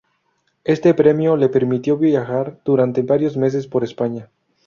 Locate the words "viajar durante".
1.95-3.03